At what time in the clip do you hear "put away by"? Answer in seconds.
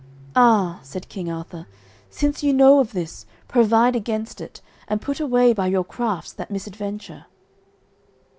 4.99-5.67